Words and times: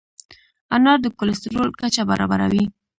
انار 0.75 0.97
د 1.01 1.07
کولیسټرول 1.17 1.69
کچه 1.79 2.01
برابروي. 2.09 2.63